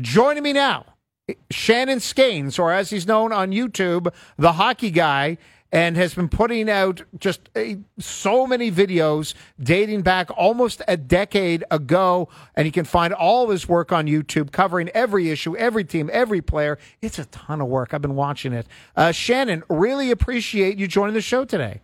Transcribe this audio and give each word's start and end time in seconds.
Joining 0.00 0.42
me 0.42 0.52
now, 0.52 0.86
Shannon 1.52 1.98
Skanes, 2.00 2.58
or 2.58 2.72
as 2.72 2.90
he's 2.90 3.06
known 3.06 3.32
on 3.32 3.52
YouTube, 3.52 4.12
the 4.36 4.54
hockey 4.54 4.90
guy, 4.90 5.38
and 5.70 5.96
has 5.96 6.14
been 6.14 6.28
putting 6.28 6.68
out 6.68 7.02
just 7.18 7.48
a, 7.56 7.78
so 8.00 8.44
many 8.44 8.72
videos 8.72 9.34
dating 9.60 10.02
back 10.02 10.30
almost 10.36 10.82
a 10.88 10.96
decade 10.96 11.62
ago. 11.70 12.28
And 12.56 12.66
you 12.66 12.72
can 12.72 12.84
find 12.84 13.14
all 13.14 13.44
of 13.44 13.50
his 13.50 13.68
work 13.68 13.92
on 13.92 14.06
YouTube, 14.06 14.50
covering 14.50 14.88
every 14.90 15.30
issue, 15.30 15.56
every 15.56 15.84
team, 15.84 16.10
every 16.12 16.40
player. 16.40 16.76
It's 17.00 17.20
a 17.20 17.26
ton 17.26 17.60
of 17.60 17.68
work. 17.68 17.94
I've 17.94 18.02
been 18.02 18.16
watching 18.16 18.52
it. 18.52 18.66
Uh, 18.96 19.12
Shannon, 19.12 19.62
really 19.68 20.10
appreciate 20.10 20.76
you 20.76 20.88
joining 20.88 21.14
the 21.14 21.20
show 21.20 21.44
today. 21.44 21.82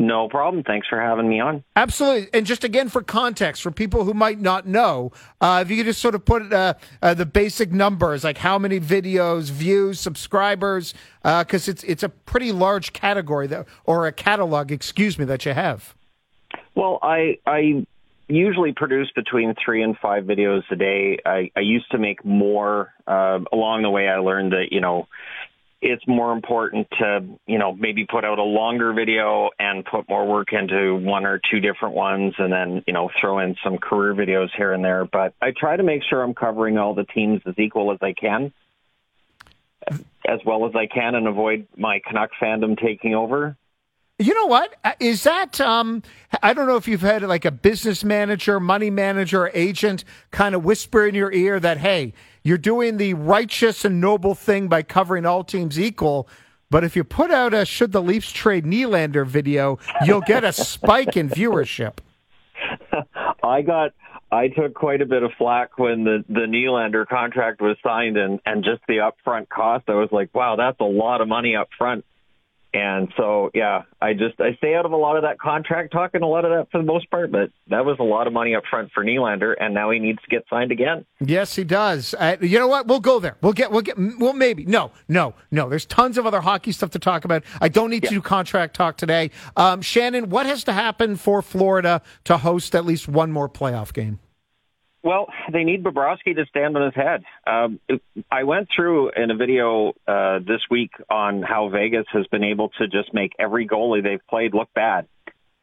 No 0.00 0.30
problem. 0.30 0.64
Thanks 0.64 0.88
for 0.88 0.98
having 0.98 1.28
me 1.28 1.40
on. 1.40 1.62
Absolutely. 1.76 2.30
And 2.32 2.46
just 2.46 2.64
again, 2.64 2.88
for 2.88 3.02
context, 3.02 3.60
for 3.60 3.70
people 3.70 4.04
who 4.04 4.14
might 4.14 4.40
not 4.40 4.66
know, 4.66 5.12
uh, 5.42 5.60
if 5.62 5.70
you 5.70 5.76
could 5.76 5.84
just 5.84 6.00
sort 6.00 6.14
of 6.14 6.24
put 6.24 6.50
uh, 6.50 6.72
uh, 7.02 7.12
the 7.12 7.26
basic 7.26 7.70
numbers, 7.70 8.24
like 8.24 8.38
how 8.38 8.58
many 8.58 8.80
videos, 8.80 9.50
views, 9.50 10.00
subscribers, 10.00 10.94
because 11.22 11.68
uh, 11.68 11.72
it's 11.72 11.84
it's 11.84 12.02
a 12.02 12.08
pretty 12.08 12.50
large 12.50 12.94
category 12.94 13.46
that, 13.48 13.66
or 13.84 14.06
a 14.06 14.12
catalog, 14.12 14.72
excuse 14.72 15.18
me, 15.18 15.26
that 15.26 15.44
you 15.44 15.52
have. 15.52 15.94
Well, 16.74 16.98
I 17.02 17.36
I 17.46 17.84
usually 18.26 18.72
produce 18.72 19.10
between 19.14 19.54
three 19.62 19.82
and 19.82 19.98
five 19.98 20.24
videos 20.24 20.62
a 20.70 20.76
day. 20.76 21.18
I, 21.26 21.50
I 21.54 21.60
used 21.60 21.90
to 21.90 21.98
make 21.98 22.24
more. 22.24 22.94
Uh, 23.06 23.40
along 23.52 23.82
the 23.82 23.90
way, 23.90 24.08
I 24.08 24.16
learned 24.16 24.52
that 24.52 24.68
you 24.70 24.80
know 24.80 25.08
it's 25.82 26.06
more 26.06 26.32
important 26.32 26.88
to, 26.98 27.24
you 27.46 27.58
know, 27.58 27.72
maybe 27.72 28.04
put 28.04 28.24
out 28.24 28.38
a 28.38 28.42
longer 28.42 28.92
video 28.92 29.48
and 29.58 29.84
put 29.84 30.08
more 30.08 30.26
work 30.26 30.52
into 30.52 30.96
one 30.96 31.24
or 31.24 31.40
two 31.50 31.60
different 31.60 31.94
ones 31.94 32.34
and 32.38 32.52
then, 32.52 32.84
you 32.86 32.92
know, 32.92 33.10
throw 33.18 33.38
in 33.38 33.56
some 33.64 33.78
career 33.78 34.14
videos 34.14 34.48
here 34.56 34.72
and 34.72 34.84
there. 34.84 35.06
But 35.06 35.32
I 35.40 35.52
try 35.52 35.76
to 35.76 35.82
make 35.82 36.02
sure 36.08 36.22
I'm 36.22 36.34
covering 36.34 36.76
all 36.76 36.94
the 36.94 37.04
teams 37.04 37.40
as 37.46 37.54
equal 37.58 37.92
as 37.92 37.98
I 38.02 38.12
can, 38.12 38.52
as 40.26 40.40
well 40.44 40.66
as 40.66 40.74
I 40.74 40.86
can, 40.86 41.14
and 41.14 41.26
avoid 41.26 41.66
my 41.76 42.00
Canuck 42.06 42.30
fandom 42.40 42.78
taking 42.78 43.14
over. 43.14 43.56
You 44.18 44.34
know 44.34 44.46
what? 44.46 44.76
Uh, 44.84 44.92
that, 45.24 45.62
um, 45.62 46.02
I 46.42 46.52
don't 46.52 46.66
know 46.66 46.76
if 46.76 46.86
you've 46.86 47.00
had 47.00 47.22
like 47.22 47.46
a 47.46 47.50
business 47.50 48.04
manager, 48.04 48.60
money 48.60 48.90
manager, 48.90 49.50
agent 49.54 50.04
kind 50.30 50.54
of 50.54 50.62
whisper 50.62 51.06
in 51.06 51.14
your 51.14 51.32
ear 51.32 51.58
that, 51.58 51.78
hey, 51.78 52.12
you're 52.42 52.58
doing 52.58 52.96
the 52.96 53.14
righteous 53.14 53.84
and 53.84 54.00
noble 54.00 54.34
thing 54.34 54.68
by 54.68 54.82
covering 54.82 55.26
all 55.26 55.44
teams 55.44 55.78
equal. 55.78 56.28
But 56.70 56.84
if 56.84 56.94
you 56.94 57.04
put 57.04 57.30
out 57.30 57.52
a 57.52 57.64
should 57.64 57.92
the 57.92 58.02
Leafs 58.02 58.30
trade 58.30 58.64
Nylander 58.64 59.26
video, 59.26 59.78
you'll 60.04 60.20
get 60.20 60.44
a 60.44 60.52
spike 60.52 61.16
in 61.16 61.28
viewership. 61.28 61.98
I 63.42 63.62
got 63.62 63.92
I 64.32 64.48
took 64.48 64.74
quite 64.74 65.02
a 65.02 65.06
bit 65.06 65.22
of 65.22 65.32
flack 65.36 65.78
when 65.78 66.04
the 66.04 66.24
the 66.28 66.46
Nylander 66.46 67.06
contract 67.06 67.60
was 67.60 67.76
signed 67.82 68.16
and 68.16 68.38
and 68.46 68.62
just 68.62 68.82
the 68.86 68.98
upfront 68.98 69.48
cost. 69.48 69.88
I 69.88 69.94
was 69.94 70.10
like, 70.12 70.32
wow, 70.34 70.56
that's 70.56 70.78
a 70.80 70.84
lot 70.84 71.20
of 71.20 71.28
money 71.28 71.56
up 71.56 71.68
front. 71.76 72.04
And 72.72 73.12
so, 73.16 73.50
yeah, 73.52 73.82
I 74.00 74.12
just 74.12 74.40
I 74.40 74.54
stay 74.58 74.76
out 74.76 74.86
of 74.86 74.92
a 74.92 74.96
lot 74.96 75.16
of 75.16 75.22
that 75.22 75.40
contract 75.40 75.92
talk 75.92 76.12
and 76.14 76.22
a 76.22 76.26
lot 76.26 76.44
of 76.44 76.52
that 76.52 76.70
for 76.70 76.78
the 76.78 76.84
most 76.84 77.10
part. 77.10 77.32
But 77.32 77.50
that 77.68 77.84
was 77.84 77.96
a 77.98 78.04
lot 78.04 78.28
of 78.28 78.32
money 78.32 78.54
up 78.54 78.62
front 78.70 78.92
for 78.92 79.04
Nylander, 79.04 79.54
and 79.58 79.74
now 79.74 79.90
he 79.90 79.98
needs 79.98 80.20
to 80.22 80.28
get 80.28 80.44
signed 80.48 80.70
again. 80.70 81.04
Yes, 81.18 81.56
he 81.56 81.64
does. 81.64 82.14
Uh, 82.14 82.36
you 82.40 82.60
know 82.60 82.68
what? 82.68 82.86
We'll 82.86 83.00
go 83.00 83.18
there. 83.18 83.36
We'll 83.42 83.54
get. 83.54 83.72
We'll 83.72 83.82
get. 83.82 83.96
Well, 83.98 84.34
maybe. 84.34 84.64
No, 84.66 84.92
no, 85.08 85.34
no. 85.50 85.68
There's 85.68 85.86
tons 85.86 86.16
of 86.16 86.26
other 86.26 86.40
hockey 86.40 86.70
stuff 86.70 86.90
to 86.90 87.00
talk 87.00 87.24
about. 87.24 87.42
I 87.60 87.68
don't 87.68 87.90
need 87.90 88.04
yeah. 88.04 88.10
to 88.10 88.14
do 88.16 88.22
contract 88.22 88.74
talk 88.76 88.96
today. 88.96 89.32
Um, 89.56 89.82
Shannon, 89.82 90.30
what 90.30 90.46
has 90.46 90.62
to 90.64 90.72
happen 90.72 91.16
for 91.16 91.42
Florida 91.42 92.02
to 92.24 92.38
host 92.38 92.76
at 92.76 92.84
least 92.84 93.08
one 93.08 93.32
more 93.32 93.48
playoff 93.48 93.92
game? 93.92 94.20
Well, 95.02 95.28
they 95.50 95.64
need 95.64 95.82
Bobrovsky 95.82 96.36
to 96.36 96.44
stand 96.50 96.76
on 96.76 96.84
his 96.84 96.94
head. 96.94 97.24
Um, 97.46 97.80
I 98.30 98.44
went 98.44 98.68
through 98.74 99.12
in 99.16 99.30
a 99.30 99.34
video 99.34 99.94
uh, 100.06 100.40
this 100.40 100.60
week 100.70 100.90
on 101.08 101.42
how 101.42 101.70
Vegas 101.70 102.04
has 102.12 102.26
been 102.26 102.44
able 102.44 102.68
to 102.78 102.86
just 102.86 103.14
make 103.14 103.32
every 103.38 103.66
goalie 103.66 104.02
they've 104.02 104.26
played 104.28 104.52
look 104.52 104.68
bad. 104.74 105.06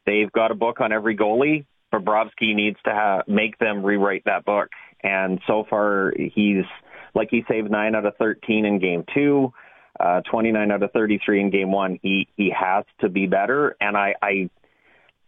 They've 0.08 0.32
got 0.32 0.50
a 0.50 0.56
book 0.56 0.82
on 0.82 0.92
every 0.92 1.16
goalie. 1.16 1.66
Bobrovsky 1.94 2.56
needs 2.56 2.78
to 2.86 2.92
ha- 2.92 3.22
make 3.28 3.60
them 3.60 3.84
rewrite 3.84 4.24
that 4.26 4.44
book. 4.44 4.70
And 5.04 5.40
so 5.46 5.66
far, 5.70 6.14
he's 6.18 6.66
like 7.14 7.30
he 7.30 7.44
saved 7.48 7.70
nine 7.70 7.94
out 7.94 8.06
of 8.06 8.16
13 8.18 8.66
in 8.66 8.80
game 8.80 9.04
two, 9.14 9.54
uh, 10.00 10.22
29 10.32 10.72
out 10.72 10.82
of 10.82 10.92
33 10.92 11.42
in 11.42 11.50
game 11.52 11.72
one. 11.72 12.00
He 12.02 12.28
he 12.36 12.52
has 12.58 12.86
to 13.02 13.10
be 13.10 13.28
better. 13.28 13.76
And 13.80 13.96
I, 13.96 14.16
I 14.22 14.50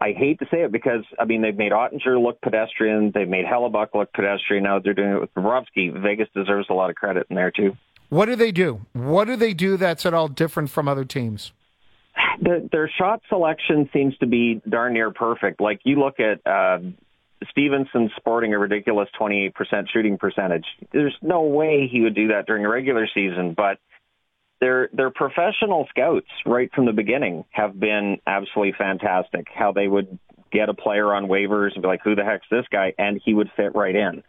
I 0.02 0.14
hate 0.14 0.40
to 0.40 0.46
say 0.50 0.62
it 0.64 0.72
because 0.72 1.04
I 1.20 1.26
mean 1.26 1.42
they've 1.42 1.58
made 1.58 1.72
Oettinger 1.72 2.22
look 2.22 2.42
pedestrian, 2.42 3.12
they've 3.14 3.28
made 3.28 3.46
Hellebuyck 3.46 3.90
look 3.94 4.14
pedestrian. 4.14 4.64
Now 4.64 4.80
they're 4.80 4.94
doing 4.94 5.12
it 5.12 5.20
with 5.20 5.34
Bobrovsky. 5.34 5.92
Vegas 6.02 6.30
deserves 6.34 6.68
a 6.70 6.74
lot 6.74 6.90
of 6.90 6.96
credit 6.96 7.28
in 7.30 7.36
there 7.36 7.52
too. 7.52 7.76
What 8.10 8.26
do 8.26 8.36
they 8.36 8.52
do? 8.52 8.82
What 8.94 9.26
do 9.26 9.36
they 9.36 9.54
do 9.54 9.78
that's 9.78 10.06
at 10.06 10.14
all 10.14 10.28
different 10.28 10.70
from 10.70 10.88
other 10.88 11.06
teams? 11.06 11.52
The, 12.42 12.68
their 12.72 12.90
shot 12.98 13.22
selection 13.30 13.90
seems 13.94 14.18
to 14.18 14.26
be 14.26 14.62
darn 14.68 14.94
near 14.94 15.12
perfect. 15.12 15.60
Like 15.62 15.82
you 15.84 16.00
look 16.00 16.20
at 16.20 16.46
uh, 16.50 16.80
Stephenson 17.52 18.10
sporting 18.18 18.54
a 18.54 18.60
ridiculous 18.60 19.10
28% 19.20 19.54
shooting 19.92 20.18
percentage. 20.18 20.66
There's 20.92 21.16
no 21.22 21.44
way 21.44 21.88
he 21.92 22.02
would 22.02 22.16
do 22.16 22.30
that 22.30 22.46
during 22.48 22.66
a 22.66 22.70
regular 22.70 23.08
season, 23.14 23.54
but 23.56 23.78
their 24.62 24.90
their 24.94 25.10
professional 25.10 25.88
scouts 25.90 26.28
right 26.46 26.72
from 26.74 26.86
the 26.86 26.94
beginning 26.94 27.46
have 27.52 27.80
been 27.80 28.18
absolutely 28.28 28.74
fantastic. 28.78 29.48
How 29.54 29.72
they 29.72 29.88
would 29.88 30.20
get 30.52 30.70
a 30.70 30.74
player 30.74 31.14
on 31.14 31.28
waivers 31.28 31.74
and 31.74 31.82
be 31.82 31.88
like, 31.88 32.02
"Who 32.04 32.16
the 32.16 32.26
heck's 32.26 32.48
this 32.50 32.66
guy?" 32.72 32.94
and 32.98 33.22
he 33.24 33.34
would 33.34 33.52
fit 33.56 33.76
right 33.76 33.96
in. 33.96 34.24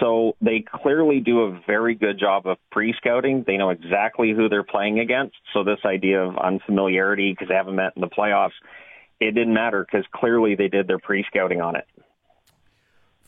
So 0.00 0.36
they 0.40 0.60
clearly 0.60 1.20
do 1.20 1.42
a 1.42 1.60
very 1.66 1.94
good 1.94 2.18
job 2.18 2.46
of 2.46 2.58
pre-scouting. 2.72 3.44
They 3.46 3.56
know 3.56 3.70
exactly 3.70 4.32
who 4.32 4.48
they're 4.48 4.64
playing 4.64 4.98
against. 4.98 5.36
So 5.52 5.62
this 5.62 5.78
idea 5.84 6.20
of 6.20 6.36
unfamiliarity 6.36 7.32
because 7.32 7.48
they 7.48 7.54
haven't 7.54 7.76
met 7.76 7.92
in 7.94 8.00
the 8.00 8.08
playoffs, 8.08 8.58
it 9.20 9.32
didn't 9.32 9.54
matter 9.54 9.86
because 9.88 10.04
clearly 10.12 10.56
they 10.56 10.68
did 10.68 10.88
their 10.88 10.98
pre-scouting 10.98 11.60
on 11.60 11.76
it. 11.76 11.86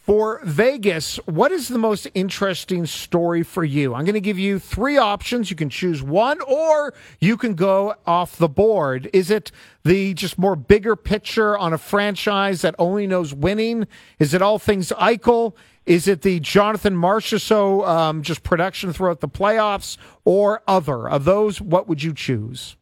For 0.06 0.40
Vegas, 0.44 1.16
what 1.26 1.50
is 1.50 1.66
the 1.66 1.78
most 1.80 2.06
interesting 2.14 2.86
story 2.86 3.42
for 3.42 3.64
you? 3.64 3.92
I'm 3.92 4.04
going 4.04 4.14
to 4.14 4.20
give 4.20 4.38
you 4.38 4.60
three 4.60 4.96
options. 4.96 5.50
You 5.50 5.56
can 5.56 5.68
choose 5.68 6.00
one 6.00 6.40
or 6.42 6.94
you 7.18 7.36
can 7.36 7.56
go 7.56 7.96
off 8.06 8.36
the 8.36 8.48
board. 8.48 9.10
Is 9.12 9.32
it 9.32 9.50
the 9.84 10.14
just 10.14 10.38
more 10.38 10.54
bigger 10.54 10.94
picture 10.94 11.58
on 11.58 11.72
a 11.72 11.78
franchise 11.78 12.62
that 12.62 12.76
only 12.78 13.08
knows 13.08 13.34
winning? 13.34 13.88
Is 14.20 14.32
it 14.32 14.42
all 14.42 14.60
things 14.60 14.92
Eichel? 14.96 15.54
Is 15.86 16.06
it 16.06 16.22
the 16.22 16.38
Jonathan 16.38 16.94
Marchessault 16.94 17.88
um, 17.88 18.22
just 18.22 18.44
production 18.44 18.92
throughout 18.92 19.18
the 19.18 19.28
playoffs 19.28 19.96
or 20.24 20.62
other? 20.68 21.10
Of 21.10 21.24
those, 21.24 21.60
what 21.60 21.88
would 21.88 22.04
you 22.04 22.14
choose? 22.14 22.76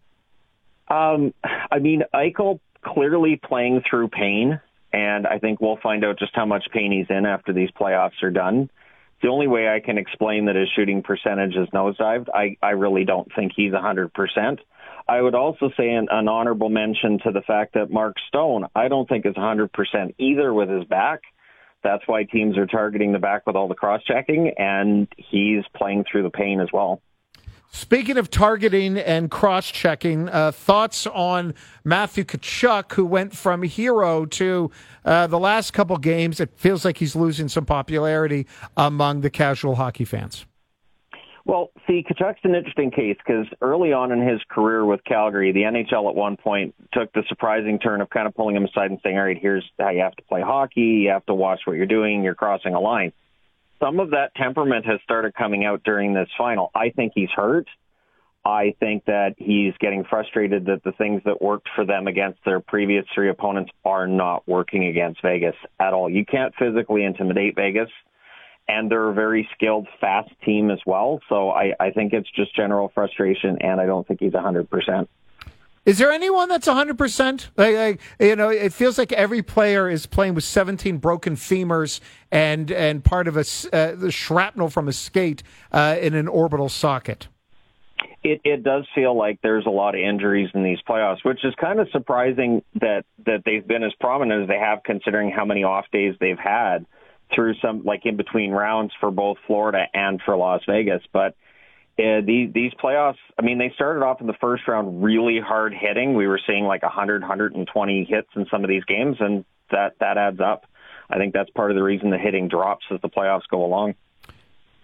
Um, 0.88 1.32
I 1.72 1.78
mean, 1.78 2.02
Eichel 2.12 2.60
clearly 2.82 3.40
playing 3.42 3.82
through 3.88 4.08
pain 4.08 4.60
and 4.94 5.26
I 5.26 5.40
think 5.40 5.60
we'll 5.60 5.78
find 5.82 6.04
out 6.04 6.20
just 6.20 6.36
how 6.36 6.46
much 6.46 6.66
pain 6.72 6.92
he's 6.92 7.10
in 7.10 7.26
after 7.26 7.52
these 7.52 7.70
playoffs 7.72 8.22
are 8.22 8.30
done. 8.30 8.70
The 9.22 9.28
only 9.28 9.48
way 9.48 9.68
I 9.68 9.80
can 9.80 9.98
explain 9.98 10.44
that 10.44 10.54
his 10.54 10.68
shooting 10.76 11.02
percentage 11.02 11.56
is 11.56 11.68
nosedived, 11.74 12.28
I, 12.32 12.56
I 12.62 12.70
really 12.70 13.04
don't 13.04 13.28
think 13.34 13.52
he's 13.56 13.72
100%. 13.72 14.58
I 15.08 15.20
would 15.20 15.34
also 15.34 15.70
say 15.76 15.90
an, 15.90 16.06
an 16.10 16.28
honorable 16.28 16.68
mention 16.68 17.18
to 17.24 17.32
the 17.32 17.42
fact 17.42 17.74
that 17.74 17.90
Mark 17.90 18.14
Stone, 18.28 18.66
I 18.74 18.86
don't 18.86 19.08
think 19.08 19.26
is 19.26 19.34
100% 19.34 20.14
either 20.18 20.54
with 20.54 20.68
his 20.68 20.84
back. 20.84 21.22
That's 21.82 22.06
why 22.06 22.22
teams 22.22 22.56
are 22.56 22.66
targeting 22.66 23.12
the 23.12 23.18
back 23.18 23.48
with 23.48 23.56
all 23.56 23.66
the 23.66 23.74
cross 23.74 24.00
checking, 24.04 24.52
and 24.56 25.08
he's 25.16 25.64
playing 25.76 26.04
through 26.10 26.22
the 26.22 26.30
pain 26.30 26.60
as 26.60 26.68
well. 26.72 27.02
Speaking 27.74 28.18
of 28.18 28.30
targeting 28.30 28.98
and 28.98 29.28
cross 29.28 29.68
checking, 29.68 30.28
uh, 30.28 30.52
thoughts 30.52 31.08
on 31.08 31.54
Matthew 31.82 32.22
Tkachuk, 32.22 32.92
who 32.92 33.04
went 33.04 33.34
from 33.34 33.64
hero 33.64 34.26
to 34.26 34.70
uh, 35.04 35.26
the 35.26 35.40
last 35.40 35.72
couple 35.72 35.96
games. 35.96 36.38
It 36.38 36.52
feels 36.54 36.84
like 36.84 36.98
he's 36.98 37.16
losing 37.16 37.48
some 37.48 37.66
popularity 37.66 38.46
among 38.76 39.22
the 39.22 39.28
casual 39.28 39.74
hockey 39.74 40.04
fans. 40.04 40.46
Well, 41.46 41.70
see, 41.84 42.04
Tkachuk's 42.08 42.38
an 42.44 42.54
interesting 42.54 42.92
case 42.92 43.16
because 43.26 43.46
early 43.60 43.92
on 43.92 44.12
in 44.12 44.24
his 44.24 44.40
career 44.48 44.84
with 44.84 45.02
Calgary, 45.02 45.50
the 45.50 45.62
NHL 45.62 46.08
at 46.08 46.14
one 46.14 46.36
point 46.36 46.76
took 46.92 47.12
the 47.12 47.24
surprising 47.28 47.80
turn 47.80 48.00
of 48.00 48.08
kind 48.08 48.28
of 48.28 48.36
pulling 48.36 48.54
him 48.54 48.66
aside 48.66 48.92
and 48.92 49.00
saying, 49.02 49.18
all 49.18 49.24
right, 49.24 49.36
here's 49.36 49.68
how 49.80 49.90
you 49.90 50.00
have 50.00 50.14
to 50.14 50.22
play 50.22 50.42
hockey. 50.42 51.02
You 51.02 51.10
have 51.10 51.26
to 51.26 51.34
watch 51.34 51.62
what 51.64 51.76
you're 51.76 51.86
doing. 51.86 52.22
You're 52.22 52.36
crossing 52.36 52.74
a 52.74 52.80
line 52.80 53.12
some 53.80 54.00
of 54.00 54.10
that 54.10 54.34
temperament 54.36 54.86
has 54.86 55.00
started 55.02 55.34
coming 55.34 55.64
out 55.64 55.82
during 55.84 56.14
this 56.14 56.28
final. 56.36 56.70
I 56.74 56.90
think 56.90 57.12
he's 57.14 57.30
hurt. 57.34 57.66
I 58.44 58.74
think 58.78 59.06
that 59.06 59.34
he's 59.38 59.72
getting 59.80 60.04
frustrated 60.04 60.66
that 60.66 60.84
the 60.84 60.92
things 60.92 61.22
that 61.24 61.40
worked 61.40 61.68
for 61.74 61.86
them 61.86 62.06
against 62.06 62.40
their 62.44 62.60
previous 62.60 63.06
three 63.14 63.30
opponents 63.30 63.70
are 63.84 64.06
not 64.06 64.46
working 64.46 64.86
against 64.86 65.22
Vegas 65.22 65.56
at 65.80 65.94
all. 65.94 66.10
You 66.10 66.26
can't 66.26 66.54
physically 66.58 67.04
intimidate 67.04 67.56
Vegas, 67.56 67.88
and 68.68 68.90
they're 68.90 69.08
a 69.08 69.14
very 69.14 69.48
skilled, 69.54 69.88
fast 69.98 70.30
team 70.44 70.70
as 70.70 70.80
well. 70.84 71.20
So 71.30 71.50
I, 71.50 71.72
I 71.80 71.90
think 71.90 72.12
it's 72.12 72.30
just 72.32 72.54
general 72.54 72.90
frustration, 72.94 73.58
and 73.62 73.80
I 73.80 73.86
don't 73.86 74.06
think 74.06 74.20
he's 74.20 74.32
100%. 74.32 75.08
Is 75.84 75.98
there 75.98 76.10
anyone 76.10 76.48
that's 76.48 76.66
100%? 76.66 77.48
Like, 77.56 77.74
like, 77.76 78.00
you 78.18 78.36
know, 78.36 78.48
it 78.48 78.72
feels 78.72 78.96
like 78.96 79.12
every 79.12 79.42
player 79.42 79.88
is 79.88 80.06
playing 80.06 80.34
with 80.34 80.44
17 80.44 80.96
broken 80.98 81.36
femurs 81.36 82.00
and 82.30 82.70
and 82.70 83.04
part 83.04 83.28
of 83.28 83.36
a 83.36 83.44
uh, 83.72 83.94
the 83.94 84.10
shrapnel 84.10 84.70
from 84.70 84.88
a 84.88 84.92
skate 84.92 85.42
uh, 85.72 85.96
in 86.00 86.14
an 86.14 86.26
orbital 86.26 86.68
socket. 86.68 87.28
It, 88.22 88.40
it 88.44 88.62
does 88.62 88.86
feel 88.94 89.16
like 89.16 89.40
there's 89.42 89.66
a 89.66 89.70
lot 89.70 89.94
of 89.94 90.00
injuries 90.00 90.48
in 90.54 90.64
these 90.64 90.78
playoffs, 90.88 91.22
which 91.22 91.44
is 91.44 91.54
kind 91.60 91.78
of 91.78 91.88
surprising 91.90 92.62
that 92.80 93.04
that 93.26 93.42
they've 93.44 93.66
been 93.66 93.84
as 93.84 93.92
prominent 94.00 94.44
as 94.44 94.48
they 94.48 94.58
have, 94.58 94.82
considering 94.84 95.30
how 95.30 95.44
many 95.44 95.64
off 95.64 95.84
days 95.92 96.14
they've 96.18 96.38
had 96.38 96.86
through 97.34 97.54
some 97.60 97.84
like 97.84 98.06
in 98.06 98.16
between 98.16 98.50
rounds 98.50 98.92
for 99.00 99.10
both 99.10 99.36
Florida 99.46 99.84
and 99.92 100.20
for 100.24 100.36
Las 100.36 100.62
Vegas. 100.66 101.02
But 101.12 101.36
uh, 101.98 102.20
these 102.26 102.52
these 102.52 102.72
playoffs, 102.74 103.18
I 103.38 103.42
mean, 103.42 103.58
they 103.58 103.70
started 103.74 104.02
off 104.02 104.20
in 104.20 104.26
the 104.26 104.34
first 104.40 104.66
round 104.66 105.04
really 105.04 105.38
hard 105.40 105.72
hitting. 105.72 106.14
We 106.14 106.26
were 106.26 106.40
seeing 106.44 106.64
like 106.64 106.82
100, 106.82 107.22
120 107.22 108.04
hits 108.04 108.28
in 108.34 108.46
some 108.50 108.64
of 108.64 108.68
these 108.68 108.84
games, 108.84 109.16
and 109.20 109.44
that 109.70 109.98
that 110.00 110.18
adds 110.18 110.40
up. 110.40 110.64
I 111.08 111.18
think 111.18 111.34
that's 111.34 111.50
part 111.50 111.70
of 111.70 111.76
the 111.76 111.82
reason 111.82 112.10
the 112.10 112.18
hitting 112.18 112.48
drops 112.48 112.84
as 112.90 113.00
the 113.00 113.08
playoffs 113.08 113.46
go 113.48 113.64
along. 113.64 113.94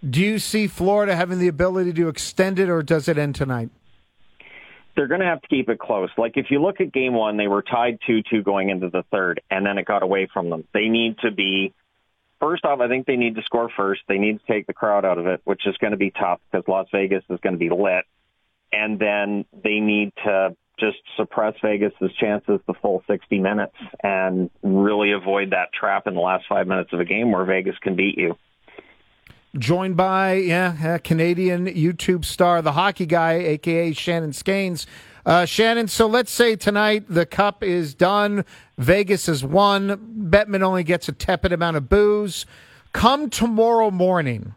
Do 0.07 0.21
you 0.21 0.39
see 0.39 0.67
Florida 0.67 1.15
having 1.15 1.39
the 1.39 1.47
ability 1.47 1.93
to 1.93 2.07
extend 2.07 2.59
it, 2.59 2.69
or 2.69 2.81
does 2.81 3.07
it 3.07 3.17
end 3.17 3.35
tonight? 3.35 3.69
They're 4.95 5.07
going 5.07 5.21
to 5.21 5.27
have 5.27 5.41
to 5.41 5.47
keep 5.47 5.69
it 5.69 5.79
close. 5.79 6.09
Like 6.17 6.33
if 6.35 6.47
you 6.49 6.61
look 6.61 6.81
at 6.81 6.91
game 6.93 7.13
one, 7.13 7.37
they 7.37 7.47
were 7.47 7.61
tied 7.61 7.99
2 8.07 8.21
2 8.29 8.43
going 8.43 8.69
into 8.69 8.89
the 8.89 9.03
third, 9.11 9.41
and 9.51 9.65
then 9.65 9.77
it 9.77 9.85
got 9.85 10.01
away 10.01 10.27
from 10.33 10.49
them. 10.49 10.65
They 10.73 10.87
need 10.87 11.17
to 11.19 11.31
be 11.31 11.73
first 12.41 12.65
off, 12.65 12.81
I 12.81 12.89
think 12.89 13.05
they 13.05 13.15
need 13.15 13.35
to 13.35 13.43
score 13.43 13.69
first. 13.77 14.01
They 14.09 14.17
need 14.17 14.39
to 14.39 14.51
take 14.51 14.67
the 14.67 14.73
crowd 14.73 15.05
out 15.05 15.17
of 15.17 15.27
it, 15.27 15.41
which 15.45 15.65
is 15.65 15.77
going 15.77 15.91
to 15.91 15.97
be 15.97 16.11
tough 16.11 16.41
because 16.51 16.67
Las 16.67 16.87
Vegas 16.91 17.23
is 17.29 17.39
going 17.41 17.53
to 17.53 17.59
be 17.59 17.69
lit. 17.69 18.03
And 18.73 18.99
then 18.99 19.45
they 19.63 19.79
need 19.79 20.11
to 20.25 20.55
just 20.79 20.97
suppress 21.15 21.53
Vegas's 21.61 22.11
chances 22.19 22.59
the 22.65 22.73
full 22.81 23.03
60 23.07 23.39
minutes 23.39 23.75
and 24.03 24.49
really 24.63 25.11
avoid 25.11 25.51
that 25.51 25.71
trap 25.71 26.07
in 26.07 26.15
the 26.15 26.21
last 26.21 26.45
five 26.49 26.67
minutes 26.67 26.91
of 26.91 26.99
a 26.99 27.05
game 27.05 27.31
where 27.31 27.45
Vegas 27.45 27.75
can 27.81 27.95
beat 27.95 28.17
you. 28.17 28.35
Joined 29.57 29.97
by 29.97 30.35
yeah, 30.35 30.97
Canadian 30.97 31.67
YouTube 31.67 32.23
star, 32.23 32.61
the 32.61 32.71
hockey 32.71 33.05
guy, 33.05 33.33
aka 33.33 33.91
Shannon 33.91 34.31
Skanes. 34.31 34.85
Uh, 35.25 35.45
Shannon, 35.45 35.87
so 35.87 36.07
let's 36.07 36.31
say 36.31 36.55
tonight 36.55 37.05
the 37.07 37.25
cup 37.25 37.63
is 37.63 37.93
done. 37.93 38.43
Vegas 38.77 39.27
has 39.27 39.43
won. 39.43 40.29
Bettman 40.29 40.61
only 40.61 40.83
gets 40.83 41.07
a 41.07 41.11
tepid 41.11 41.53
amount 41.53 41.77
of 41.77 41.89
booze. 41.89 42.45
Come 42.93 43.29
tomorrow 43.29 43.91
morning, 43.91 44.55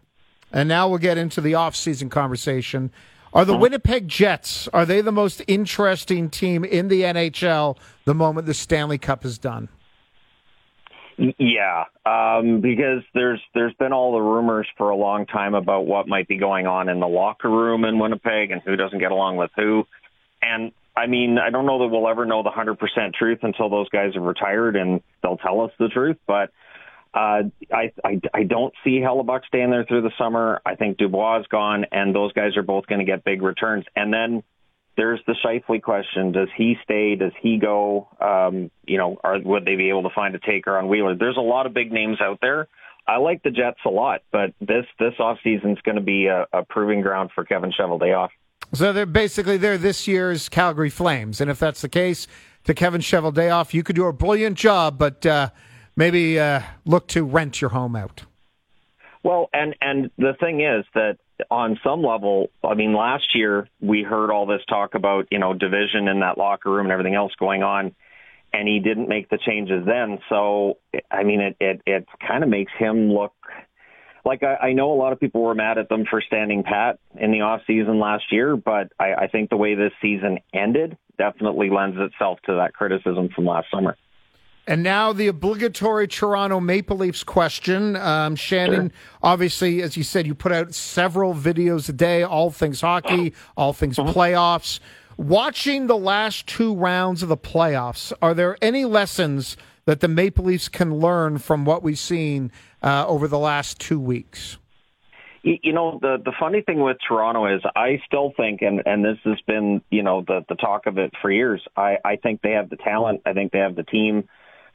and 0.53 0.69
now 0.69 0.89
we'll 0.89 0.99
get 0.99 1.19
into 1.19 1.41
the 1.41 1.53
offseason 1.53 2.11
conversation. 2.11 2.91
Are 3.35 3.45
the 3.45 3.53
uh-huh. 3.53 3.61
Winnipeg 3.63 4.09
Jets, 4.09 4.69
are 4.69 4.87
they 4.87 5.01
the 5.01 5.13
most 5.13 5.43
interesting 5.49 6.31
team 6.31 6.65
in 6.65 6.89
the 6.89 7.03
NHL 7.03 7.77
the 8.05 8.15
moment 8.15 8.47
the 8.47 8.55
Stanley 8.55 8.99
Cup 8.99 9.25
is 9.25 9.39
done? 9.39 9.69
Yeah, 11.17 11.85
um, 12.07 12.61
because 12.61 13.03
there's 13.13 13.41
there's 13.55 13.75
been 13.75 13.93
all 13.93 14.13
the 14.13 14.21
rumors 14.21 14.67
for 14.77 14.91
a 14.91 14.97
long 14.97 15.27
time 15.27 15.55
about 15.55 15.87
what 15.87 16.09
might 16.09 16.27
be 16.27 16.37
going 16.37 16.67
on 16.67 16.89
in 16.89 16.99
the 16.99 17.07
locker 17.07 17.49
room 17.49 17.85
in 17.85 18.01
Winnipeg 18.01 18.51
and 18.51 18.61
who 18.63 18.75
doesn't 18.75 18.99
get 18.99 19.13
along 19.13 19.37
with 19.37 19.51
who. 19.55 19.87
And 20.45 20.73
I 20.97 21.07
mean, 21.07 21.39
I 21.39 21.51
don't 21.51 21.67
know 21.67 21.81
that 21.81 21.89
we'll 21.89 22.09
ever 22.09 22.25
know 22.25 22.43
the 22.43 22.51
100% 22.51 23.15
truth 23.15 23.39
until 23.43 23.69
those 23.69 23.89
guys 23.89 24.15
have 24.15 24.23
retired 24.23 24.77
and 24.77 25.01
they'll 25.23 25.37
tell 25.37 25.63
us 25.63 25.73
the 25.79 25.89
truth. 25.89 26.19
But 26.27 26.51
uh, 27.15 27.45
I, 27.73 27.93
I, 28.05 28.21
I 28.33 28.43
don't 28.43 28.75
see 28.83 29.01
Hellebuyck 29.01 29.47
staying 29.47 29.71
there 29.71 29.85
through 29.85 30.03
the 30.03 30.13
summer. 30.19 30.61
I 30.67 30.75
think 30.75 30.99
Dubois 30.99 31.41
is 31.41 31.47
gone, 31.47 31.87
and 31.93 32.15
those 32.15 32.33
guys 32.33 32.57
are 32.57 32.63
both 32.63 32.87
going 32.87 32.99
to 32.99 33.05
get 33.05 33.25
big 33.25 33.41
returns. 33.41 33.85
And 33.95 34.13
then 34.13 34.43
there's 34.97 35.21
the 35.27 35.37
Scheifele 35.45 35.81
question: 35.81 36.33
Does 36.33 36.49
he 36.57 36.75
stay? 36.83 37.15
Does 37.15 37.33
he 37.41 37.59
go? 37.59 38.09
Um, 38.21 38.71
you 38.85 38.99
know, 38.99 39.17
are, 39.23 39.39
would 39.41 39.65
they 39.65 39.77
be 39.77 39.91
able 39.91 40.03
to 40.05 40.15
find 40.15 40.35
a 40.35 40.41
taker 40.41 40.77
on 40.77 40.89
Wheeler? 40.89 41.15
There's 41.15 41.37
a 41.37 41.41
lot 41.41 41.67
of 41.67 41.75
big 41.75 41.93
names 41.93 42.19
out 42.21 42.39
there. 42.41 42.67
I 43.07 43.19
like 43.19 43.43
the 43.43 43.51
Jets 43.51 43.81
a 43.87 43.91
lot, 43.91 44.23
but 44.33 44.55
this 44.61 44.87
this 44.99 45.15
off 45.21 45.39
season 45.45 45.73
is 45.73 45.79
going 45.85 45.97
to 45.97 46.03
be 46.03 46.27
a, 46.27 46.47
a 46.53 46.65
proving 46.65 47.01
ground 47.01 47.31
for 47.35 47.45
Kevin 47.45 47.73
Cheveldayoff. 47.79 48.31
So 48.75 48.93
they're 48.93 49.07
basically 49.07 49.57
they're 49.57 49.79
this 49.79 50.09
year's 50.09 50.49
Calgary 50.49 50.91
Flames, 50.91 51.41
and 51.41 51.51
if 51.51 51.59
that's 51.61 51.81
the 51.81 51.89
case, 51.89 52.27
to 52.65 52.75
Kevin 52.75 53.01
Cheveldayoff, 53.01 53.73
you 53.73 53.83
could 53.83 53.97
do 53.97 54.07
a 54.07 54.13
brilliant 54.13 54.59
job, 54.59 54.99
but 54.99 55.25
uh, 55.25 55.51
maybe 55.97 56.41
uh, 56.41 56.61
look 56.85 57.07
to 57.09 57.25
rent 57.25 57.61
your 57.61 57.71
home 57.71 57.95
out. 57.95 58.25
Well, 59.23 59.49
and 59.53 59.77
and 59.81 60.11
the 60.19 60.35
thing 60.41 60.61
is 60.61 60.85
that 60.95 61.19
on 61.51 61.79
some 61.85 62.03
level, 62.03 62.51
I 62.63 62.75
mean, 62.75 62.95
last 62.95 63.35
year 63.35 63.69
we 63.81 64.03
heard 64.03 64.31
all 64.31 64.47
this 64.47 64.63
talk 64.69 64.95
about 64.95 65.29
you 65.31 65.39
know 65.39 65.55
division 65.55 66.09
in 66.09 66.21
that 66.21 66.37
locker 66.37 66.71
room 66.71 66.87
and 66.87 66.93
everything 66.93 67.15
else 67.15 67.33
going 67.39 67.63
on, 67.63 67.95
and 68.53 68.67
he 68.67 68.81
didn't 68.81 69.09
make 69.09 69.31
the 69.31 69.39
changes 69.39 69.87
then. 69.87 70.19
So 70.29 70.79
I 71.11 71.23
mean, 71.23 71.41
it 71.41 71.57
it, 71.61 71.83
it 71.87 72.07
kind 72.27 72.43
of 72.43 72.51
makes 72.51 72.73
him 72.79 73.13
look 73.13 73.35
like 74.25 74.43
I, 74.43 74.69
I 74.69 74.73
know 74.73 74.93
a 74.93 74.97
lot 74.97 75.13
of 75.13 75.21
people 75.21 75.43
were 75.43 75.55
mad 75.55 75.79
at 75.79 75.89
them 75.89 76.05
for 76.09 76.21
standing 76.21 76.63
pat 76.63 76.99
in 77.19 77.31
the 77.33 77.43
off 77.43 77.63
season 77.67 77.99
last 77.99 78.25
year, 78.31 78.57
but 78.57 78.93
I, 78.99 79.15
I 79.15 79.27
think 79.29 79.51
the 79.51 79.57
way 79.57 79.75
this 79.75 79.93
season 80.01 80.39
ended 80.53 80.97
definitely 81.19 81.71
lends 81.71 81.97
itself 81.99 82.39
to 82.47 82.55
that 82.55 82.75
criticism 82.75 83.29
from 83.35 83.47
last 83.47 83.71
summer. 83.71 83.97
And 84.67 84.83
now 84.83 85.13
the 85.13 85.29
obligatory 85.29 86.09
Toronto 86.09 86.59
Maple 86.59 86.97
Leafs 86.97 87.23
question. 87.23 87.97
Um, 87.97 88.35
Shannon, 88.35 88.91
sure. 88.91 88.99
obviously, 89.23 89.83
as 89.83 89.97
you 89.97 90.03
said, 90.03 90.27
you 90.27 90.35
put 90.35 90.53
out 90.53 90.75
several 90.75 91.35
videos 91.35 91.89
a 91.91 91.93
day, 91.93 92.23
all 92.23 92.51
things 92.51 92.81
hockey, 92.81 93.35
all 93.57 93.75
things 93.75 93.99
uh-huh. 93.99 94.13
playoffs. 94.13 94.81
Watching 95.19 95.87
the 95.87 95.99
last 95.99 96.47
two 96.47 96.75
rounds 96.75 97.23
of 97.23 97.29
the 97.29 97.37
playoffs, 97.37 98.13
are 98.23 98.33
there 98.33 98.57
any 98.63 98.85
lessons 98.87 99.57
that 99.87 100.01
the 100.01 100.09
Maple 100.09 100.45
Leafs 100.45 100.69
can 100.69 100.97
learn 100.97 101.39
from 101.39 101.65
what 101.65 101.83
we've 101.83 101.99
seen 101.99 102.51
uh, 102.83 103.07
over 103.07 103.29
the 103.29 103.39
last 103.39 103.79
two 103.79 104.01
weeks? 104.01 104.59
You 105.43 105.75
know, 105.75 105.99
the 106.01 106.17
the 106.25 106.33
funny 106.41 106.63
thing 106.63 106.81
with 106.81 106.97
Toronto 107.07 107.55
is 107.55 107.61
I 107.77 108.01
still 108.07 108.33
think, 108.35 108.63
and 108.63 108.83
and 108.87 109.05
this 109.05 109.19
has 109.25 109.39
been 109.47 109.83
you 109.91 110.03
know 110.03 110.25
the 110.27 110.43
the 110.49 110.55
talk 110.55 110.87
of 110.87 110.97
it 110.97 111.13
for 111.21 111.31
years. 111.31 111.63
I 111.77 111.99
I 112.03 112.17
think 112.17 112.41
they 112.41 112.53
have 112.53 112.71
the 112.71 112.77
talent. 112.77 113.21
I 113.27 113.35
think 113.35 113.53
they 113.53 113.59
have 113.59 113.77
the 113.77 113.83
team. 113.83 114.27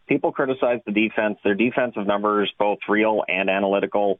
People 0.07 0.31
criticize 0.31 0.79
the 0.85 0.91
defense. 0.91 1.39
Their 1.43 1.55
defensive 1.55 2.05
numbers, 2.05 2.53
both 2.59 2.77
real 2.87 3.23
and 3.27 3.49
analytical, 3.49 4.19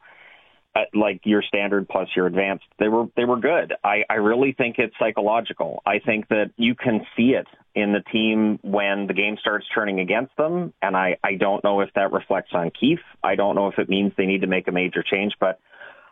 like 0.94 1.22
your 1.24 1.42
standard 1.42 1.88
plus 1.88 2.08
your 2.16 2.28
advanced, 2.28 2.66
they 2.80 2.88
were 2.88 3.06
they 3.16 3.26
were 3.26 3.40
good. 3.40 3.74
I 3.84 4.04
I 4.10 4.16
really 4.16 4.54
think 4.54 4.78
it's 4.78 4.96
psychological. 5.00 5.82
I 5.86 6.00
think 6.00 6.28
that 6.30 6.52
you 6.58 6.76
can 6.76 7.06
see 7.16 7.32
it 7.32 7.48
in 7.76 7.94
the 7.94 8.02
team 8.12 8.60
when 8.62 9.08
the 9.08 9.14
game 9.14 9.38
starts 9.40 9.66
turning 9.74 10.00
against 10.00 10.36
them, 10.38 10.74
and 10.82 10.96
I 10.96 11.18
I 11.24 11.36
don't 11.36 11.64
know 11.64 11.82
if 11.82 11.90
that 11.96 12.12
reflects 12.12 12.52
on 12.54 12.72
Keefe. 12.72 13.00
I 13.24 13.36
don't 13.36 13.56
know 13.56 13.68
if 13.68 13.80
it 13.80 13.90
means 13.90 14.14
they 14.18 14.26
need 14.26 14.42
to 14.42 14.48
make 14.48 14.68
a 14.68 14.72
major 14.72 15.04
change, 15.04 15.34
but. 15.40 15.60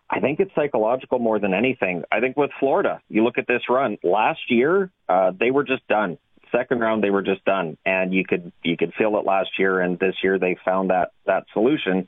I 0.09 0.21
think 0.21 0.39
it's 0.39 0.55
psychological 0.55 1.19
more 1.19 1.37
than 1.37 1.53
anything. 1.53 2.03
I 2.09 2.21
think 2.21 2.37
with 2.37 2.51
Florida, 2.61 3.01
you 3.09 3.25
look 3.25 3.37
at 3.37 3.45
this 3.45 3.63
run 3.69 3.97
last 4.03 4.39
year, 4.47 4.89
uh, 5.09 5.33
they 5.37 5.51
were 5.51 5.65
just 5.65 5.85
done. 5.89 6.17
Second 6.49 6.79
round, 6.79 7.03
they 7.03 7.09
were 7.09 7.21
just 7.21 7.43
done, 7.43 7.77
and 7.85 8.13
you 8.13 8.23
could 8.23 8.53
you 8.63 8.77
could 8.77 8.93
feel 8.93 9.17
it 9.17 9.25
last 9.25 9.49
year, 9.59 9.81
and 9.81 9.99
this 9.99 10.15
year 10.23 10.39
they 10.39 10.55
found 10.63 10.91
that 10.91 11.11
that 11.25 11.43
solution. 11.51 12.07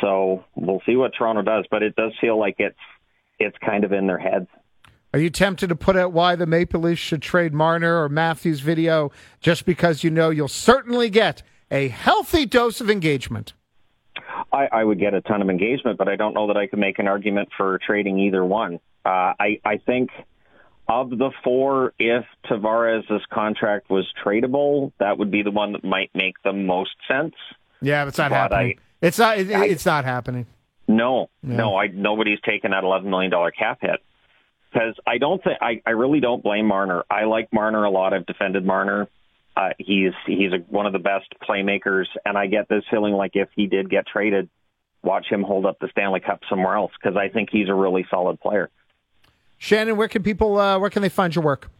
So 0.00 0.44
we'll 0.54 0.82
see 0.86 0.96
what 0.96 1.12
Toronto 1.16 1.42
does, 1.42 1.64
but 1.70 1.82
it 1.82 1.94
does 1.96 2.12
feel 2.20 2.38
like 2.38 2.56
it's 2.58 2.78
it's 3.38 3.56
kind 3.58 3.84
of 3.84 3.92
in 3.92 4.06
their 4.06 4.18
heads. 4.18 4.48
Are 5.14 5.18
you 5.18 5.30
tempted 5.30 5.68
to 5.68 5.76
put 5.76 5.96
out 5.96 6.12
why 6.12 6.36
the 6.36 6.46
Maple 6.46 6.80
Leafs 6.80 7.00
should 7.00 7.20
trade 7.20 7.52
Marner 7.52 8.02
or 8.02 8.08
Matthews 8.08 8.60
video 8.60 9.10
just 9.40 9.66
because 9.66 10.02
you 10.02 10.10
know 10.10 10.30
you'll 10.30 10.48
certainly 10.48 11.10
get 11.10 11.42
a 11.70 11.88
healthy 11.88 12.46
dose 12.46 12.80
of 12.80 12.88
engagement? 12.88 13.52
I, 14.52 14.68
I 14.72 14.84
would 14.84 14.98
get 14.98 15.12
a 15.12 15.20
ton 15.20 15.42
of 15.42 15.50
engagement, 15.50 15.98
but 15.98 16.08
I 16.08 16.16
don't 16.16 16.34
know 16.34 16.46
that 16.46 16.56
I 16.56 16.66
could 16.66 16.78
make 16.78 16.98
an 16.98 17.08
argument 17.08 17.50
for 17.56 17.78
trading 17.86 18.18
either 18.20 18.44
one. 18.44 18.80
Uh, 19.04 19.32
I, 19.38 19.60
I 19.64 19.78
think 19.84 20.10
of 20.88 21.10
the 21.10 21.30
four, 21.44 21.92
if 21.98 22.24
Tavares' 22.46 23.20
contract 23.32 23.90
was 23.90 24.06
tradable, 24.24 24.92
that 24.98 25.18
would 25.18 25.30
be 25.30 25.42
the 25.42 25.50
one 25.50 25.72
that 25.72 25.84
might 25.84 26.10
make 26.14 26.34
the 26.42 26.52
most 26.52 26.94
sense. 27.08 27.34
Yeah, 27.80 28.04
that's 28.04 28.18
not 28.18 28.30
but 28.30 28.36
happening. 28.36 28.78
I, 28.78 28.82
it's 29.02 29.18
not. 29.18 29.38
It, 29.38 29.52
I, 29.52 29.66
it's 29.66 29.84
not 29.84 30.04
happening. 30.04 30.46
No, 30.88 31.28
yeah. 31.42 31.56
no. 31.56 31.76
I 31.76 31.88
nobody's 31.88 32.40
taken 32.40 32.70
that 32.70 32.84
eleven 32.84 33.10
million 33.10 33.30
dollar 33.30 33.50
cap 33.50 33.78
hit 33.82 34.00
because 34.72 34.94
I 35.06 35.18
don't 35.18 35.42
think 35.42 35.58
I, 35.60 35.82
I 35.84 35.90
really 35.90 36.20
don't 36.20 36.42
blame 36.42 36.66
Marner. 36.66 37.04
I 37.10 37.24
like 37.24 37.52
Marner 37.52 37.84
a 37.84 37.90
lot. 37.90 38.14
I've 38.14 38.26
defended 38.26 38.64
Marner. 38.64 39.08
Uh, 39.56 39.70
he's 39.78 40.12
he's 40.26 40.52
a, 40.52 40.58
one 40.68 40.86
of 40.86 40.92
the 40.92 40.98
best 40.98 41.26
playmakers, 41.46 42.06
and 42.24 42.38
I 42.38 42.46
get 42.46 42.68
this 42.68 42.84
feeling 42.90 43.12
like 43.12 43.32
if 43.34 43.48
he 43.54 43.66
did 43.66 43.90
get 43.90 44.06
traded, 44.06 44.48
watch 45.02 45.26
him 45.28 45.42
hold 45.42 45.66
up 45.66 45.78
the 45.78 45.88
Stanley 45.90 46.20
Cup 46.20 46.40
somewhere 46.48 46.76
else 46.76 46.92
because 47.00 47.16
I 47.16 47.28
think 47.28 47.50
he's 47.52 47.68
a 47.68 47.74
really 47.74 48.06
solid 48.10 48.40
player. 48.40 48.70
Shannon, 49.58 49.96
where 49.96 50.08
can 50.08 50.22
people 50.22 50.58
uh, 50.58 50.78
where 50.78 50.90
can 50.90 51.02
they 51.02 51.08
find 51.08 51.34
your 51.34 51.44
work? 51.44 51.70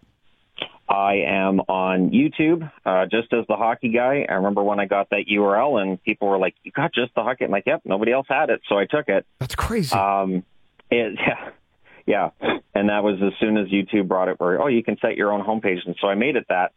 I 0.92 1.22
am 1.26 1.61
on 1.61 2.11
YouTube, 2.11 2.70
uh, 2.84 3.06
just 3.06 3.32
as 3.32 3.46
the 3.49 3.56
hockey 3.56 3.88
guy. 3.88 4.26
I 4.28 4.34
remember 4.34 4.62
when 4.62 4.78
I 4.78 4.84
got 4.84 5.08
that 5.08 5.25
URL 5.26 5.80
and 5.80 6.02
people 6.02 6.28
were 6.28 6.37
like, 6.37 6.54
"You 6.64 6.70
got 6.70 6.92
just 6.92 7.14
the 7.14 7.22
hockey?" 7.22 7.46
I'm 7.46 7.50
like, 7.50 7.64
"Yep, 7.66 7.82
nobody 7.87 8.12
else 8.12 8.26
had 8.28 8.50
it, 8.50 8.61
so 8.68 8.76
I 8.76 8.84
took 8.84 9.08
it." 9.08 9.25
That's 9.38 9.54
crazy. 9.54 9.96
Um, 9.96 10.44
it, 10.90 11.18
yeah, 12.06 12.30
Yeah, 12.40 12.58
and 12.75 12.90
that 12.90 13.02
was 13.02 13.22
as 13.22 13.32
soon 13.40 13.56
as 13.56 13.68
YouTube 13.68 14.06
brought 14.06 14.28
it, 14.28 14.38
where 14.38 14.61
oh, 14.61 14.66
you 14.66 14.84
can 14.84 14.99
set 15.00 15.16
your 15.16 15.32
own 15.32 15.42
homepage, 15.42 15.78
and 15.87 15.96
so 15.99 16.08
I 16.08 16.14
made 16.14 16.37
it 16.37 16.44
that. 16.50 16.72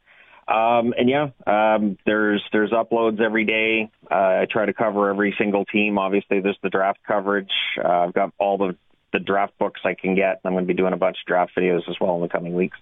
Um, 0.47 0.93
and 0.97 1.09
yeah, 1.09 1.31
um, 1.45 1.97
there's 2.05 2.41
there's 2.53 2.71
uploads 2.71 3.19
every 3.19 3.43
day. 3.43 3.91
Uh, 4.09 4.43
I 4.43 4.47
try 4.49 4.65
to 4.65 4.73
cover 4.73 5.09
every 5.09 5.35
single 5.37 5.65
team. 5.65 5.97
Obviously, 5.97 6.39
there's 6.39 6.59
the 6.63 6.69
draft 6.69 6.99
coverage. 7.05 7.51
Uh, 7.83 8.05
I've 8.07 8.13
got 8.13 8.31
all 8.37 8.57
the 8.57 8.77
the 9.11 9.19
draft 9.19 9.57
books 9.57 9.81
I 9.83 9.93
can 9.93 10.15
get. 10.15 10.39
I'm 10.45 10.53
going 10.53 10.63
to 10.63 10.67
be 10.67 10.73
doing 10.73 10.93
a 10.93 10.97
bunch 10.97 11.17
of 11.21 11.27
draft 11.27 11.51
videos 11.57 11.89
as 11.89 11.95
well 11.99 12.15
in 12.15 12.21
the 12.21 12.29
coming 12.29 12.53
weeks. 12.53 12.77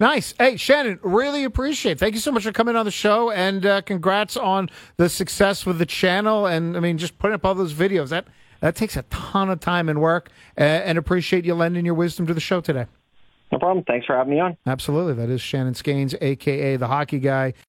Nice. 0.00 0.34
Hey, 0.38 0.56
Shannon, 0.56 0.98
really 1.02 1.44
appreciate 1.44 1.92
it. 1.92 1.98
Thank 1.98 2.14
you 2.14 2.20
so 2.20 2.32
much 2.32 2.42
for 2.42 2.52
coming 2.52 2.74
on 2.76 2.84
the 2.84 2.90
show 2.90 3.30
and 3.30 3.64
uh, 3.64 3.80
congrats 3.82 4.36
on 4.36 4.68
the 4.96 5.08
success 5.08 5.64
with 5.64 5.78
the 5.78 5.86
channel. 5.86 6.46
And 6.46 6.76
I 6.76 6.80
mean, 6.80 6.98
just 6.98 7.18
putting 7.18 7.34
up 7.34 7.44
all 7.44 7.54
those 7.54 7.74
videos, 7.74 8.08
that, 8.08 8.26
that 8.60 8.74
takes 8.74 8.96
a 8.96 9.02
ton 9.04 9.50
of 9.50 9.60
time 9.60 9.88
and 9.88 10.00
work. 10.00 10.30
Uh, 10.58 10.62
and 10.62 10.98
appreciate 10.98 11.44
you 11.44 11.54
lending 11.54 11.84
your 11.84 11.94
wisdom 11.94 12.26
to 12.26 12.34
the 12.34 12.40
show 12.40 12.60
today. 12.60 12.86
No 13.52 13.58
problem. 13.58 13.84
Thanks 13.84 14.06
for 14.06 14.16
having 14.16 14.34
me 14.34 14.40
on. 14.40 14.56
Absolutely. 14.66 15.14
That 15.14 15.30
is 15.30 15.40
Shannon 15.40 15.74
Skanes, 15.74 16.16
a.k.a. 16.20 16.76
the 16.76 16.88
hockey 16.88 17.20
guy. 17.20 17.54